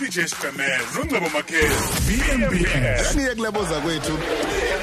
DJ 0.00 0.26
Stamez 0.26 0.96
uNcebo 1.02 1.28
Makhezi 1.28 1.74
VMBS 2.06 3.14
niye 3.14 3.34
kuleboza 3.34 3.80
kwethu 3.80 4.18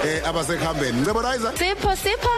eh 0.05 0.27
abasekuhambeni 0.27 1.01
ngicebonizer 1.01 1.57
Sipho 1.57 1.95
Sipho! 1.95 2.29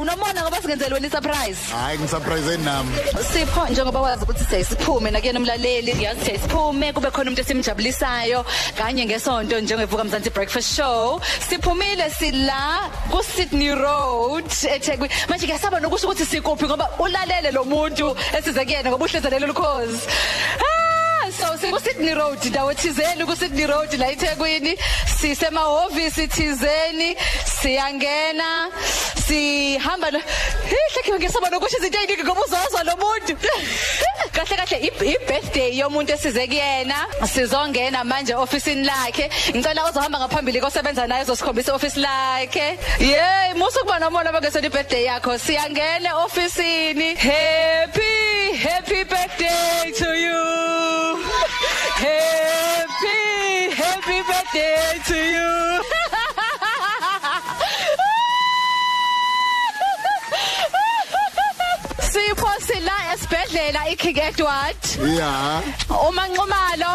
Unomona 0.00 0.42
ngoba 0.42 0.60
singenzele 0.62 0.94
wena 0.94 1.10
surprise 1.10 1.58
hayi 1.72 1.98
ngisurprise 1.98 2.56
nami. 2.56 2.90
Sipho 3.32 3.68
njengoba 3.70 4.00
wazi 4.00 4.22
ukuthi 4.24 4.44
sesiphume 4.44 5.10
nakuyena 5.10 5.40
umlaleli 5.40 5.94
ngiyazi 5.94 6.20
ukuthi 6.20 6.38
siphume 6.38 6.92
kube 6.92 7.10
khona 7.10 7.30
umuntu 7.30 7.40
esimjabulisayo 7.40 8.44
kanye 8.76 9.06
ngesonto 9.06 9.60
njengevuka 9.60 10.04
mzansi 10.04 10.30
breakfast 10.30 10.76
show. 10.76 11.20
Siphumile 11.48 12.10
sila 12.10 12.90
ku 13.10 13.22
Sydney 13.22 13.74
Road 13.74 14.46
eThekwini. 14.74 15.14
Manje 15.28 15.46
ngiyasaba 15.46 15.80
nokusho 15.80 16.06
ukuthi 16.06 16.26
sikuphi 16.26 16.66
ngoba 16.66 16.90
ulalele 16.98 17.50
lo 17.50 17.64
muntu 17.64 18.16
esize 18.38 18.64
kuyena 18.64 18.90
ngoba 18.90 19.04
uhlezelele 19.04 19.46
lukhozi 19.46 20.06
Ah, 21.78 21.80
so 21.80 21.90
siku 21.90 21.98
Sydney 21.98 22.14
Road 22.14 22.44
ndawo 22.44 22.74
thizeni 22.74 23.24
ku 23.24 23.36
Sydney 23.36 23.66
Road 23.66 23.92
la 23.98 24.10
eThekwini. 24.10 24.76
Sisemahhovisi 25.20 26.26
thizeni 26.28 27.16
siyangena 27.60 28.70
sihamba 29.26 30.08
ihle 30.08 31.18
ngisaba 31.18 31.50
nokusho 31.50 31.78
izinto 31.78 31.98
eziningi 31.98 32.24
ngoba 32.24 32.40
uzozwa 32.40 32.82
lo 32.84 32.96
muntu. 32.96 33.36
Kahle 34.34 34.56
kahle 34.56 34.90
i 35.06 35.16
birthday 35.26 35.78
yomuntu 35.78 36.12
esize 36.12 36.46
kuyena 36.46 37.06
sizongena 37.32 38.04
manje 38.04 38.34
officeini 38.34 38.84
lakhe. 38.84 39.30
Ngicela 39.54 39.90
uzohamba 39.90 40.18
ngaphambili 40.18 40.60
kosebenza 40.60 41.06
naye 41.06 41.22
uzosikhombisa 41.22 41.74
office 41.74 41.96
lakhe. 41.96 42.78
Yey 42.98 43.54
musu 43.54 43.80
kuba 43.80 43.98
nomona 43.98 44.32
bangesona 44.32 44.66
i 44.66 44.70
birthday 44.70 45.04
yakho. 45.04 45.38
Siyangena 45.38 46.16
officeini 46.24 47.14
happy 47.14 48.56
happy 48.56 49.04
birthday 49.04 49.92
to 49.92 50.10
you. 50.14 50.77
Birthday 54.52 54.98
to 55.04 55.16
you. 55.16 55.82
Sipho 62.08 62.52
sila 62.60 62.96
esibhedlela 63.12 63.80
iKing 63.92 64.18
Edward. 64.18 64.76
Yeah 65.00 65.62
umanqumalo 66.06 66.92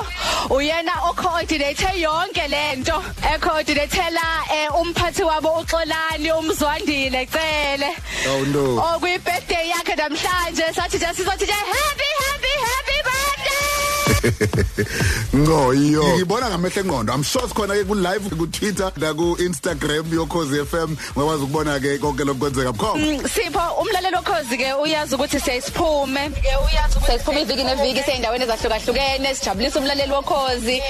uyena 0.49 0.93
ocoordinate 1.09 1.91
yonke 2.05 2.47
lento 2.47 2.97
ecoordinatela 3.33 4.25
eh, 4.55 4.69
umphathi 4.79 5.23
wabo 5.23 5.49
uXolani 5.59 6.31
umzwandile 6.31 7.25
cele. 7.33 7.89
Oh 8.27 8.43
no 8.53 8.65
okwi 8.95 9.17
birthday 9.25 9.65
yakhe 9.73 9.95
namhlanje 9.95 10.65
sathi 10.75 10.97
nje 10.97 11.13
sizothi 11.17 11.45
nje 11.45 11.57
happy 11.73 12.12
ngoyo 15.35 16.03
ngibona 16.15 16.49
ngamehlo 16.49 16.81
engqondo. 16.81 17.13
I'm 17.13 17.23
sure 17.23 17.47
sikhona 17.47 17.75
ke 17.75 17.87
ku 17.87 17.95
live 17.95 18.29
ku 18.37 18.47
Twitter 18.47 18.91
la 18.97 19.13
ku 19.13 19.35
Instagram 19.39 20.05
yokhozi 20.11 20.65
FM 20.65 20.95
ngakwazi 21.15 21.43
ukubona 21.43 21.79
ke 21.79 21.99
konke 21.99 22.23
lokwenzeka 22.23 22.71
bukhoma. 22.71 22.99
Mm, 22.99 23.27
Sipho 23.27 23.63
umlalelo 23.81 24.19
okhozi 24.19 24.57
ke 24.57 24.73
uyazi 24.83 25.15
ukuthi 25.15 25.39
siyisiphume 25.39 26.29
ke 26.29 26.53
uyazi 26.65 26.97
ukuthi 26.97 27.05
siyisiphume 27.07 27.41
iviki 27.41 27.63
neviki 27.63 28.03
seyindaweni 28.03 28.43
ezahlukahlukene 28.43 29.35
sijabulisa 29.35 29.79
umlaleli 29.79 30.11
wokhozi. 30.11 30.81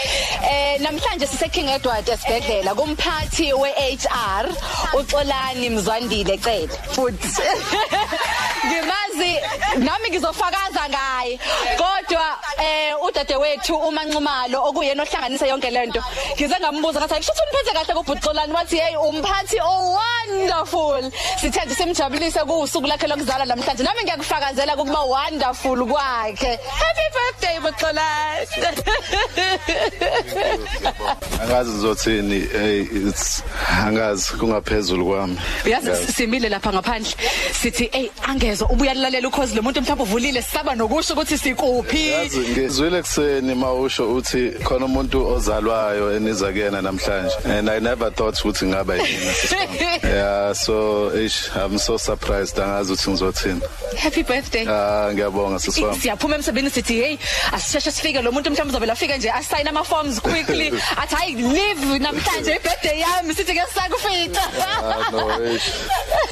Eh 0.50 0.82
namhlanje 0.82 1.28
sise 1.28 1.50
King 1.50 1.70
Edward 1.70 2.08
esibhedlela 2.10 2.76
kumphathi 2.76 3.54
weHR 3.54 4.46
uXolani 4.94 5.70
Mzwandile 5.70 6.38
cele 6.38 6.70
futhi. 6.92 7.28
Ngimazi 8.68 9.32
nami 9.78 10.10
ngizofakaza 10.10 10.90
ngaye. 10.90 11.40
Kodwa 11.78 12.38
eh 12.64 12.94
udadewethu 13.24 13.76
umanqumalo 13.76 14.58
okuyena 14.70 15.04
ohlanganisa 15.04 15.48
yonke 15.48 15.70
lento 15.72 16.02
ngize 16.36 16.56
ngambuza 16.60 17.00
ngathi 17.00 17.14
ayisho 17.16 17.32
ukuthi 17.32 17.44
uniphethe 17.44 17.74
kahle 17.74 17.94
kubhuxolani 17.98 18.54
wathi 18.54 18.78
hey 18.78 18.96
umphathi 18.96 19.58
oh 19.62 19.98
wonderful 19.98 21.12
sithande 21.40 21.76
simjabulise 21.76 22.40
kuusuku 22.40 22.88
lakhe 22.88 23.08
lokuzalwa 23.08 23.46
namhlanje. 23.46 23.84
Nami 23.84 24.04
ngiyakufakazela 24.04 24.76
ukuba 24.76 25.02
wonderful 25.02 25.86
kwakhe. 25.86 26.60
Happy 26.82 27.08
birthday 27.16 27.60
buxolani 27.60 28.48
angazi 31.44 31.72
ngizothini 31.72 32.40
hey 32.52 32.82
it's 32.82 33.44
angazi 33.86 34.34
kungaphezulu 34.38 35.06
kwami. 35.06 35.38
Uyazi 35.66 36.14
simile 36.14 36.50
lapha 36.50 36.74
ngaphandle. 36.74 37.14
Sithi 37.62 37.90
hey 37.92 38.10
angezwe 38.24 38.68
ubuya 38.72 38.94
lalela 38.94 39.28
ukhozi 39.28 39.56
lo 39.56 39.62
muntu 39.62 39.82
mhlawumbe 39.82 40.04
uvulile 40.04 40.42
sisaba 40.42 40.76
nokusho 40.76 41.14
ukuthi 41.14 41.38
sikuphi. 41.38 42.08
Yazi 42.08 42.40
ngizwile 42.40 43.04
kuseni 43.14 43.56
mawusho 43.56 44.16
uthi 44.16 44.52
khona 44.64 44.86
umuntu 44.86 45.28
ozalwayo 45.28 46.16
eniza 46.16 46.52
kuyena 46.52 46.82
namhlanje. 46.82 47.46
And 47.46 47.70
i 47.70 47.80
never 47.80 48.10
thought 48.10 48.36
ukuthi 48.36 48.66
ngaba 48.68 48.98
yini. 48.98 50.00
Yeah 50.04 50.54
so 50.54 51.12
ish 51.16 51.50
i'm 51.56 51.78
so 51.78 51.98
surprised 51.98 52.58
angazi 52.58 52.94
ukuthi 52.94 53.10
ngizothini. 53.12 53.62
Happy 53.98 54.24
birthday. 54.24 54.66
Ah 54.68 55.12
ngiyabonga 55.14 55.60
siswami 55.60 56.00
siyaphuma 56.00 56.36
emsebenzini 56.36 56.72
sithi 56.72 56.94
hey 56.94 57.18
asisheshe 57.52 57.92
sifike 57.92 58.22
lo 58.22 58.32
muntu 58.32 58.50
mhlawumbe 58.50 58.74
uzovela 58.74 58.94
afike 58.94 59.18
nje 59.18 59.32
asayina 59.32 59.70
ama 59.70 59.84
forms 59.84 60.20
quickly. 60.20 60.68
Athi 61.02 61.16
hayi 61.16 61.36
live 61.36 62.00
namhlanje 62.00 62.56
ibirthday 62.56 63.00
yami 63.00 63.34
sithi 63.36 63.54
ke 63.54 63.62
sisakufica 63.70 64.44
Ah, 64.66 65.12
no 65.12 65.46
ish 65.54 65.70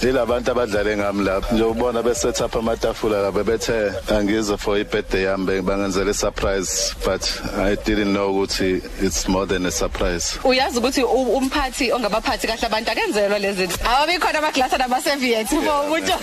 yilabantu 0.01 0.51
abadlale 0.51 0.97
ngami 0.97 1.23
lapha. 1.23 1.55
Nje 1.55 1.63
ubona 1.63 2.03
be 2.03 2.15
set 2.15 2.41
up 2.41 2.51
amatafula 2.51 3.21
labe 3.21 3.43
bethe 3.43 3.93
angize 4.09 4.57
for 4.59 4.77
ibirthday 4.77 5.23
yami 5.23 5.61
bangenzele 5.61 6.13
surprise 6.13 6.70
but 7.05 7.23
i 7.57 7.75
didn't 7.75 8.13
know 8.13 8.29
ukuthi 8.33 8.81
it's 9.01 9.27
more 9.27 9.45
than 9.45 9.65
a 9.65 9.71
surprise. 9.71 10.37
Uyazi 10.43 10.77
ukuthi 10.79 11.03
u- 11.03 11.33
umphathi 11.37 11.91
ongabaphathi 11.91 12.47
kahle 12.47 12.65
abantu 12.67 12.91
akenzelwa 12.91 13.39
lezi 13.39 13.65
zinto 13.67 13.77
awabi 13.89 14.17
khona 14.19 14.39
amaglasi 14.39 14.77
nama 14.77 15.01
serviettes 15.01 15.49
for 15.49 15.83
umuntu. 15.85 16.13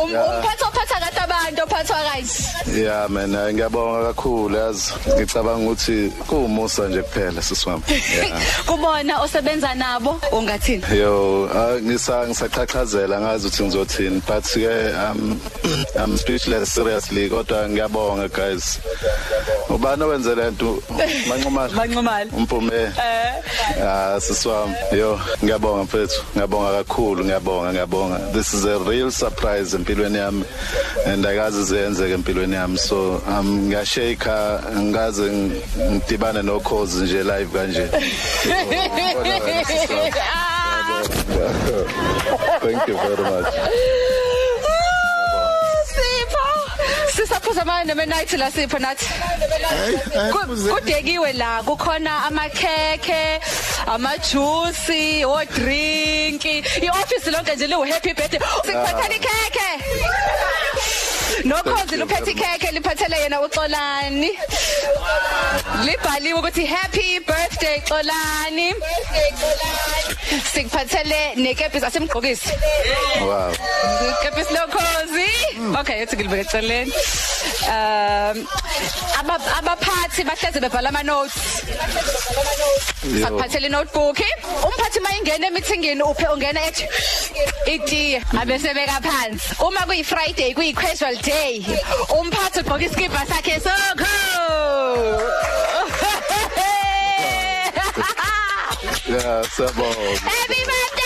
Um- 0.00 0.14
umphathi 0.14 0.62
ophatha 0.68 0.96
kahle 1.00 1.20
abantu 1.50 1.62
ophathwa 1.64 2.02
right 2.12 2.30
Yeah 2.76 3.08
man 3.08 3.34
eh, 3.34 3.52
ngiyabonga 3.54 4.06
kakhulu 4.14 4.56
yazi. 4.56 4.92
Ngicabanga 5.16 5.64
ukuthi 5.70 6.12
kuwumusa 6.26 6.88
nje 6.88 7.02
kuphela 7.02 7.42
sisiwami 7.42 7.82
yeah 7.88 8.40
kubona 8.66 9.20
osebenza 9.22 9.74
nabo 9.74 10.20
ungathini? 10.32 10.82
Yo 10.98 11.48
ah, 11.54 11.80
ngisa 11.80 12.26
ngisaqhaqhazela 12.28 13.20
ngazi 13.20 13.46
ukuthi 13.46 13.62
ngizothini 13.64 14.22
but 14.26 14.44
ke 14.44 14.94
um 14.94 15.40
I'm 15.98 16.16
speechless 16.16 16.72
seriously 16.72 17.28
kodwa 17.28 17.68
ngiyabonga 17.68 18.28
guys. 18.28 18.78
Ubani 19.68 20.02
owenze 20.02 20.34
lento 20.34 20.82
manqumala 21.28 21.72
Manqumala. 21.78 22.30
umpume. 22.32 22.74
Eh. 22.74 23.34
Ah 23.82 24.20
sisiwami 24.20 24.74
yo 24.92 25.20
ngiyabonga 25.44 25.82
mfethu 25.82 26.22
ngiyabonga 26.34 26.72
kakhulu 26.84 27.24
ngiyabonga 27.24 27.72
ngiyabonga. 27.72 28.32
This 28.32 28.54
is 28.54 28.64
a 28.64 28.78
real 28.78 29.10
surprise 29.10 29.74
empilweni 29.74 30.18
yami 30.18 30.44
and 31.06 31.24
akazi 31.40 31.64
zenzeke 31.64 32.12
empilweni 32.14 32.54
yami. 32.54 32.78
So 32.78 33.22
um 33.26 33.68
ngiyashake 33.68 34.30
ngaze 34.76 35.22
ng- 35.22 35.52
ngidibane 35.90 36.42
nokhozi 36.42 37.04
nje 37.04 37.22
live 37.22 37.52
kanje. 37.52 37.84
Ngibona 37.86 39.34
wena, 39.44 39.64
sisiwami. 39.64 40.10
Thank 42.60 42.88
you 42.88 42.96
very 42.96 43.22
much. 43.30 43.54
Sipho! 45.92 46.46
Sisaphuza 47.16 47.64
manje 47.64 47.94
nemight 47.94 48.32
la 48.38 48.50
sipho 48.50 48.78
nathi. 48.78 49.06
Hey 49.06 50.32
Ku- 50.32 50.72
kudekiwe 50.74 51.32
la 51.32 51.62
kukhona 51.62 52.24
amakhekhe 52.26 53.40
amajuice 53.86 55.24
o 55.24 55.44
drink 55.44 56.44
ioffice 56.44 57.30
lonke 57.30 57.56
nje 57.56 57.66
liwu 57.66 57.84
happy 57.92 58.12
birthday. 58.14 58.40
Sikuphathela 58.40 59.14
ikhekhe? 59.16 59.70
Nokhozi 61.44 61.96
luphethe 61.96 62.30
ikhekhe 62.30 62.70
liphathele 62.72 63.16
yena 63.22 63.40
uXolani 63.40 64.30
libhaliwe 65.84 66.38
ukuthi 66.38 66.64
happy 66.66 67.20
birthday 67.20 67.80
Xolani 67.88 68.74
sikuphathele 70.52 71.34
nekepisi 71.36 71.86
asemgqokisi 71.86 72.48
Wow. 73.20 73.52
Kapis 74.22 74.48
lokhozi. 74.50 75.28
Okay, 75.80 75.98
yathi 76.00 76.16
ngilibeke 76.16 76.40
eceleni. 76.46 76.92
Um 77.68 78.46
abaphathi 79.58 80.24
bahleze 80.24 80.60
bebhala 80.60 80.88
ama 80.88 81.02
notes. 81.02 81.34
Yo. 83.04 83.26
Akuphathele 83.26 83.68
notebook. 83.70 84.18
Umphathi 84.66 85.00
mayingena 85.00 85.46
emeetingini 85.46 86.02
uphe 86.02 86.26
ungena 86.34 86.60
ethi 86.68 86.84
itiye 87.66 88.22
abese 88.40 88.74
beka 88.74 89.00
phansi. 89.02 89.54
Uma 89.66 89.80
kuyi 89.86 90.04
Friday 90.04 90.54
kuyi 90.54 90.74
casual 90.74 91.16
day. 91.22 91.60
Umphathi 92.18 92.60
ugqoka 92.60 92.84
iskipa 92.84 93.26
sakhe 93.26 93.60
sokho. 93.60 94.14
Yeah, 99.10 99.42
siyabonga. 99.42 100.18
Happy 100.22 100.60
birthday! 100.70 100.99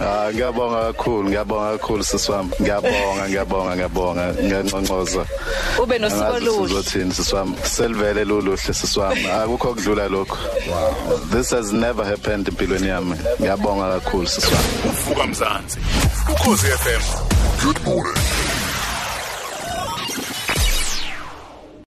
Ah 0.00 0.28
ngiyabonga 0.32 0.92
kakhulu 0.92 1.28
ngiyabonga 1.28 1.78
kakhulu 1.78 2.04
sisiwami 2.04 2.50
ngiyabonga 2.60 3.28
ngiyabonga 3.28 3.72
ngiyabonga. 3.76 4.24
Ngiyanqonqoza 4.44 5.24
ube 5.82 5.98
nosiko 5.98 6.24
Angazi 6.24 6.48
oluhle 6.48 6.68
sizothini 6.68 7.12
sisiwami 7.14 7.54
selivele 7.64 8.24
luluhle 8.24 8.56
sisiwami 8.58 9.26
akukho 9.26 9.74
kudlula 9.74 10.08
lokho 10.08 10.36
this 11.32 11.50
has 11.50 11.72
never 11.72 12.04
happened 12.04 12.48
empilweni 12.48 12.88
yami. 12.88 13.16
Ngiyabonga 13.40 14.00
kakhulu 14.00 14.26
sisiwami 14.26 14.68
uvuka 14.88 15.26
mzansi. 15.26 15.78
Ukhosi 16.32 16.66
FM 16.66 17.02
Good 17.64 17.80
morning. 17.84 18.45